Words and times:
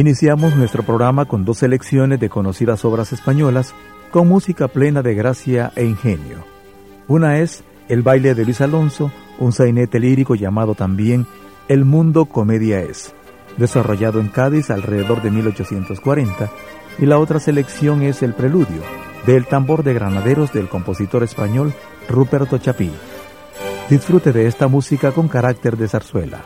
Iniciamos 0.00 0.56
nuestro 0.56 0.82
programa 0.82 1.26
con 1.26 1.44
dos 1.44 1.58
selecciones 1.58 2.18
de 2.18 2.30
conocidas 2.30 2.86
obras 2.86 3.12
españolas 3.12 3.74
con 4.10 4.28
música 4.28 4.66
plena 4.66 5.02
de 5.02 5.14
gracia 5.14 5.72
e 5.76 5.84
ingenio. 5.84 6.38
Una 7.06 7.40
es 7.40 7.64
El 7.86 8.00
baile 8.00 8.34
de 8.34 8.46
Luis 8.46 8.62
Alonso, 8.62 9.12
un 9.38 9.52
sainete 9.52 10.00
lírico 10.00 10.34
llamado 10.34 10.74
también 10.74 11.26
El 11.68 11.84
mundo 11.84 12.24
comedia 12.24 12.80
es, 12.80 13.14
desarrollado 13.58 14.20
en 14.20 14.28
Cádiz 14.28 14.70
alrededor 14.70 15.20
de 15.20 15.32
1840, 15.32 16.50
y 16.98 17.04
la 17.04 17.18
otra 17.18 17.38
selección 17.38 18.00
es 18.00 18.22
El 18.22 18.32
preludio, 18.32 18.80
del 19.26 19.44
tambor 19.44 19.82
de 19.82 19.92
granaderos 19.92 20.50
del 20.54 20.70
compositor 20.70 21.24
español 21.24 21.74
Ruperto 22.08 22.56
Chapí. 22.56 22.90
Disfrute 23.90 24.32
de 24.32 24.46
esta 24.46 24.66
música 24.66 25.12
con 25.12 25.28
carácter 25.28 25.76
de 25.76 25.88
zarzuela. 25.88 26.40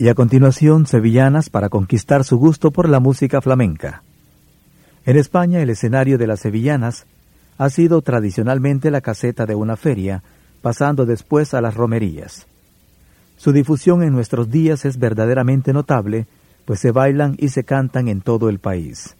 Y 0.00 0.08
a 0.08 0.14
continuación 0.14 0.86
sevillanas 0.86 1.50
para 1.50 1.68
conquistar 1.68 2.24
su 2.24 2.38
gusto 2.38 2.70
por 2.70 2.88
la 2.88 3.00
música 3.00 3.42
flamenca. 3.42 4.02
En 5.04 5.18
España 5.18 5.60
el 5.60 5.68
escenario 5.68 6.16
de 6.16 6.26
las 6.26 6.40
sevillanas 6.40 7.04
ha 7.58 7.68
sido 7.68 8.00
tradicionalmente 8.00 8.90
la 8.90 9.02
caseta 9.02 9.44
de 9.44 9.54
una 9.54 9.76
feria, 9.76 10.22
pasando 10.62 11.04
después 11.04 11.52
a 11.52 11.60
las 11.60 11.74
romerías. 11.74 12.46
Su 13.36 13.52
difusión 13.52 14.02
en 14.02 14.14
nuestros 14.14 14.50
días 14.50 14.86
es 14.86 14.98
verdaderamente 14.98 15.74
notable, 15.74 16.26
pues 16.64 16.80
se 16.80 16.92
bailan 16.92 17.36
y 17.38 17.50
se 17.50 17.64
cantan 17.64 18.08
en 18.08 18.22
todo 18.22 18.48
el 18.48 18.58
país. 18.58 19.16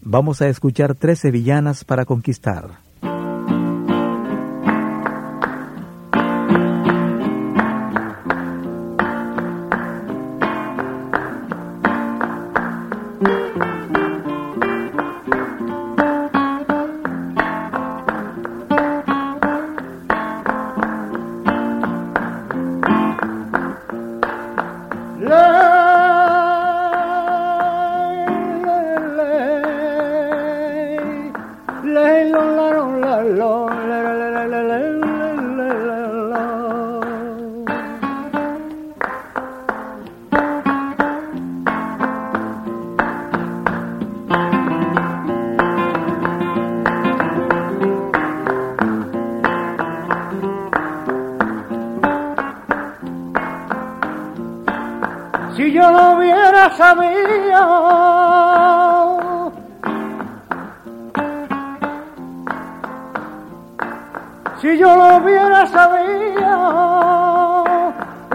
Vamos 0.00 0.40
a 0.40 0.48
escuchar 0.48 0.94
tres 0.94 1.18
sevillanas 1.18 1.84
para 1.84 2.06
conquistar. 2.06 2.83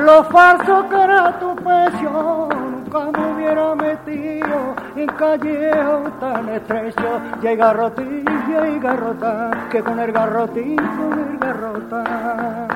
lo 0.09 0.23
falso 0.23 0.89
que 0.89 0.95
era 0.95 1.39
tu 1.39 1.55
pecho, 1.55 2.49
nunca 2.49 2.99
me 3.15 3.33
hubiera 3.33 3.75
metido 3.75 4.75
en 4.95 5.07
callejo 5.21 5.97
tan 6.19 6.49
estrecho. 6.49 7.09
Y 7.43 7.47
hay 7.47 7.55
garrotilla 7.55 8.67
y 8.73 8.79
garrota, 8.79 9.51
que 9.69 9.83
con 9.83 9.99
el 9.99 10.11
garrotín, 10.11 10.77
con 10.97 11.13
el 11.25 11.37
garrota. 11.37 12.67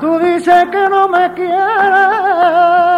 Tú 0.00 0.18
dices 0.18 0.64
que 0.72 0.88
no 0.88 1.08
me 1.08 1.32
quieres 1.34 2.95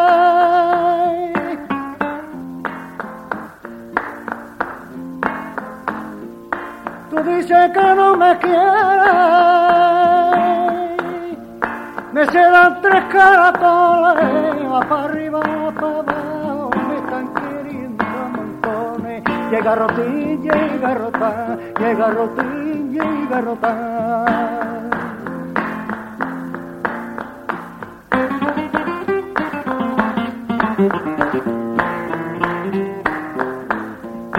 Tú 7.38 7.44
dices 7.44 7.70
que 7.70 7.94
no 7.94 8.16
me 8.16 8.36
quieres. 8.38 8.58
Me 12.12 12.26
dan 12.26 12.82
tres 12.82 13.04
caratones, 13.12 14.72
va 14.72 14.80
para 14.80 15.04
arriba, 15.04 15.38
va 15.38 15.70
para 15.70 15.98
abajo, 15.98 16.70
me 16.88 16.96
están 16.96 17.32
queriendo 17.34 18.04
montones. 18.34 19.22
Llega 19.52 19.74
Rotín, 19.76 20.42
llega 20.42 20.94
Rotá, 20.94 21.58
llega 21.78 22.10
Rotín, 22.10 22.92
llega 22.92 23.40
Rotá. 23.40 24.38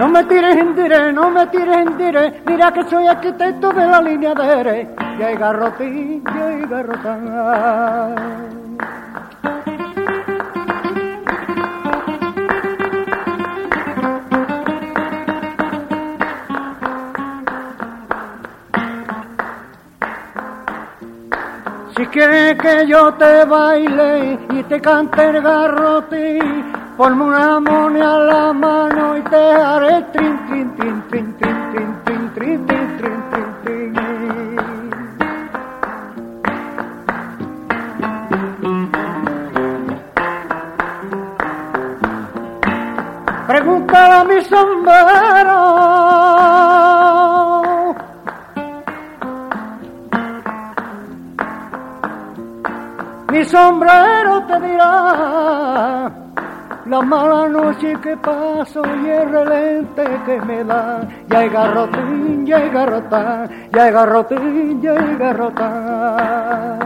No 0.00 0.08
me 0.08 0.24
tires 0.24 0.56
en 0.56 0.74
dire, 0.74 1.12
no 1.12 1.30
me 1.30 1.46
tires 1.48 1.76
en 1.76 1.98
dire, 1.98 2.42
mira 2.46 2.72
que 2.72 2.84
soy 2.84 3.06
arquitecto 3.06 3.70
de 3.70 3.86
la 3.86 4.00
línea 4.00 4.32
de 4.32 4.60
Ere. 4.60 4.88
Y 5.18 5.36
garrotín, 5.36 6.24
y 6.24 6.66
garrotán. 6.66 8.48
Si 21.94 22.06
quieres 22.06 22.54
que 22.54 22.86
yo 22.86 23.12
te 23.12 23.44
baile 23.44 24.38
y 24.50 24.62
te 24.62 24.80
cante 24.80 25.28
el 25.28 25.42
garrotín, 25.42 26.69
ponme 27.00 27.24
una 27.24 27.58
moneda 27.60 28.14
a 28.14 28.18
la 28.18 28.52
mano 28.52 29.16
y 29.16 29.22
te 29.22 29.36
haré 29.36 30.02
trin, 30.12 30.36
trin, 30.46 30.76
trin, 30.76 31.02
trin, 31.08 31.34
trin, 31.38 31.56
trin, 31.72 32.32
trin, 32.34 32.66
trin, 32.66 32.66
trin, 32.66 33.20
trin, 33.30 33.50
trin, 33.62 33.94
Pregúntale 43.46 44.14
a 44.14 44.24
mi 44.24 44.44
sombrero 44.44 45.60
mi 53.32 53.44
sombrero 53.44 54.44
te 54.44 54.60
dirá 54.60 55.09
la 56.90 57.00
mala 57.02 57.48
noche 57.48 57.96
que 58.02 58.16
paso 58.16 58.82
y 58.84 59.08
el 59.08 59.30
relente 59.30 60.04
que 60.26 60.40
me 60.40 60.64
da. 60.64 61.00
Ya 61.28 61.38
hay 61.38 61.48
garrotín, 61.48 62.44
ya 62.44 62.56
hay 62.56 62.68
garrotán, 62.68 63.48
ya 63.72 63.84
hay 63.84 63.92
garrotín, 63.92 64.82
ya 64.82 64.90
hay 64.90 65.16
garrotán. 65.16 66.78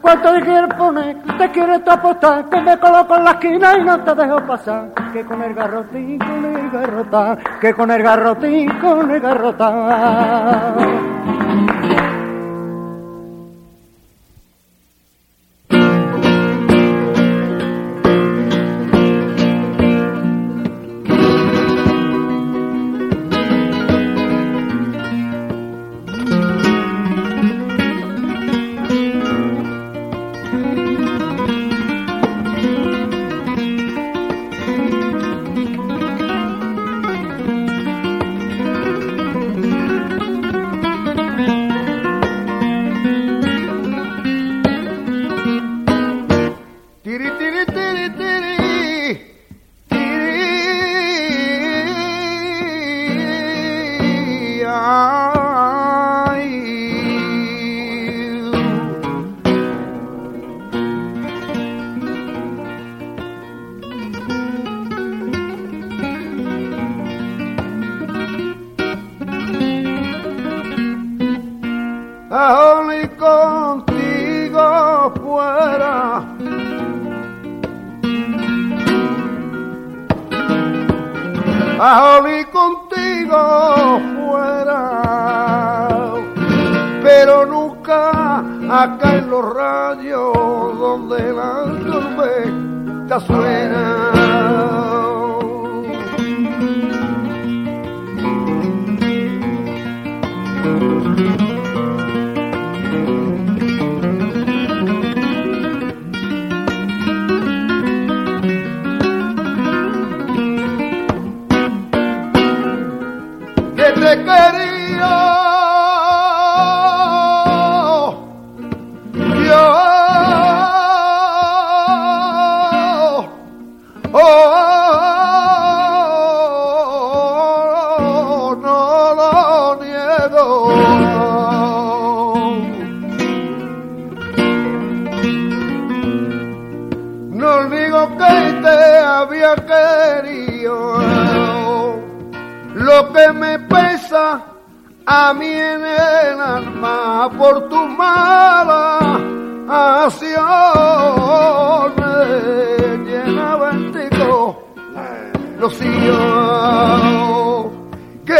¿Cuánto 0.00 0.32
te 0.32 0.40
quieres 0.42 0.74
poner? 0.74 1.16
¿Te 1.38 1.50
quieres 1.50 1.80
apostar? 1.88 2.48
Que 2.48 2.60
me 2.60 2.78
coloco 2.78 3.16
en 3.16 3.24
la 3.24 3.30
esquina 3.32 3.78
y 3.78 3.84
no 3.84 3.98
te 3.98 4.14
dejo 4.14 4.40
pasar. 4.46 4.88
Que 5.12 5.24
con 5.24 5.42
el 5.42 5.54
garrotín, 5.54 6.18
con 6.18 6.44
el 6.44 6.70
garrotán, 6.70 7.38
que 7.60 7.74
con 7.74 7.90
el 7.90 8.02
garrotín, 8.02 8.78
con 8.78 9.10
el 9.10 9.20
garrotán. 9.20 10.74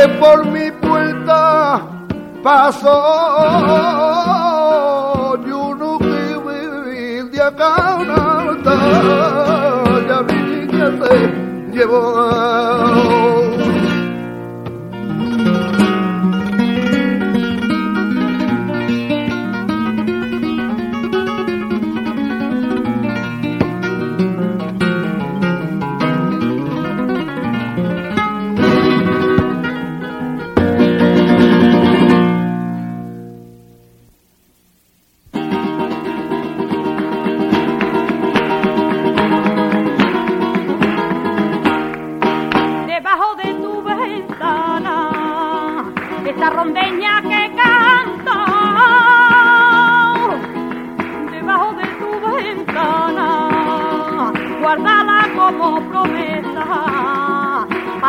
por 0.09 0.47
mi 0.47 0.71
puerta 0.71 1.81
pasó 2.43 2.99
y 5.47 5.51
uno 5.51 5.99
que 5.99 6.39
vivir 6.47 7.31
de 7.31 7.43
acá 7.43 7.97
una 8.01 8.41
alta, 8.41 8.75
ya 10.09 10.23
mi 10.23 10.39
niña 10.43 10.87
se 11.01 11.13
llevó. 11.73 12.03
A... 12.19 13.62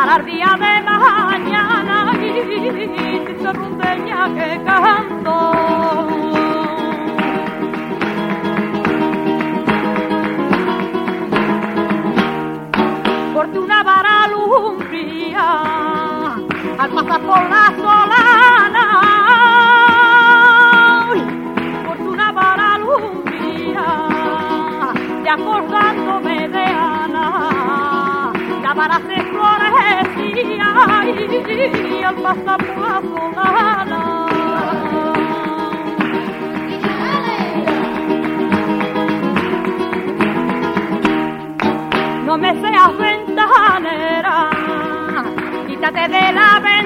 para 0.04 0.16
el 0.16 0.26
día 0.26 0.54
de 0.60 0.82
mañana 0.82 2.12
y 2.20 3.42
se 3.42 3.52
rundeña 3.54 4.34
que 4.34 4.62
canto. 4.62 5.36
Porque 13.32 13.58
una 13.58 13.82
vara 13.82 14.28
lumbría 14.28 15.48
al 16.78 16.90
pasar 16.90 17.20
la 17.22 17.73
al 32.04 32.22
la 32.22 33.00
solana 33.02 34.00
no 42.26 42.38
me 42.38 42.52
seas 42.60 42.98
ventanera, 42.98 44.50
quítate 45.68 46.08
de 46.08 46.32
la 46.32 46.60
ventana. 46.60 46.83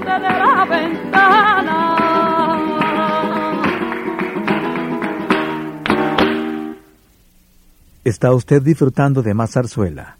De 0.00 0.18
la 0.18 0.66
ventana. 0.68 1.98
Está 8.04 8.32
usted 8.32 8.62
disfrutando 8.62 9.22
de 9.22 9.34
más 9.34 9.52
zarzuela 9.52 10.16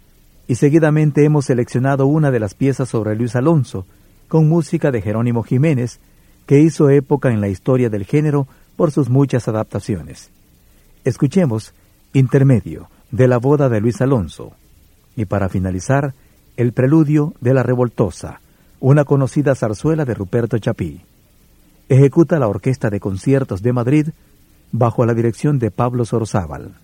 y 0.47 0.57
seguidamente 0.57 1.25
hemos 1.25 1.47
seleccionado 1.47 2.07
una 2.07 2.31
de 2.31 2.41
las 2.41 2.55
piezas 2.55 2.89
sobre 2.89 3.15
Luis 3.15 3.37
Alonso, 3.37 3.87
con 4.29 4.49
música 4.49 4.91
de 4.91 5.01
Jerónimo 5.01 5.43
Jiménez, 5.43 6.01
que 6.47 6.61
hizo 6.61 6.91
época 6.91 7.31
en 7.31 7.41
la 7.41 7.49
historia 7.49 7.91
del 7.91 8.05
género 8.05 8.47
por 8.77 8.91
sus 8.91 9.09
muchas 9.09 9.49
adaptaciones. 9.49 10.31
Escuchemos 11.05 11.75
Intermedio 12.13 12.89
de 13.11 13.29
la 13.29 13.39
boda 13.39 13.69
de 13.69 13.81
Luis 13.81 14.01
Alonso 14.01 14.53
y 15.17 15.25
para 15.25 15.49
finalizar, 15.49 16.15
el 16.57 16.73
preludio 16.73 17.35
de 17.41 17.55
La 17.55 17.63
Revoltosa, 17.63 18.41
una 18.81 19.05
conocida 19.05 19.55
zarzuela 19.55 20.05
de 20.05 20.15
Ruperto 20.15 20.59
Chapí. 20.59 21.01
Ejecuta 21.89 22.39
la 22.39 22.49
Orquesta 22.49 22.91
de 22.91 23.01
Conciertos 23.01 23.63
de 23.63 23.73
Madrid 23.73 24.09
bajo 24.73 25.07
la 25.07 25.15
dirección 25.15 25.59
de 25.59 25.71
Pablo 25.71 26.05
Sorzábal. 26.05 26.75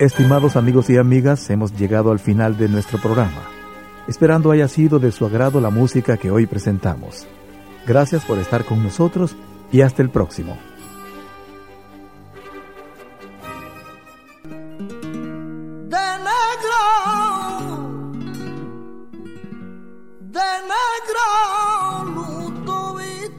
Estimados 0.00 0.56
amigos 0.56 0.88
y 0.88 0.96
amigas, 0.96 1.50
hemos 1.50 1.76
llegado 1.76 2.10
al 2.10 2.18
final 2.18 2.56
de 2.56 2.70
nuestro 2.70 2.98
programa, 2.98 3.42
esperando 4.08 4.50
haya 4.50 4.66
sido 4.66 4.98
de 4.98 5.12
su 5.12 5.26
agrado 5.26 5.60
la 5.60 5.68
música 5.68 6.16
que 6.16 6.30
hoy 6.30 6.46
presentamos. 6.46 7.26
Gracias 7.86 8.24
por 8.24 8.38
estar 8.38 8.64
con 8.64 8.82
nosotros 8.82 9.36
y 9.70 9.82
hasta 9.82 10.00
el 10.00 10.08
próximo. 10.08 10.56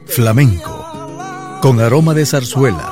Flamenco, 0.06 1.58
con 1.60 1.80
aroma 1.80 2.14
de 2.14 2.24
zarzuela 2.24 2.91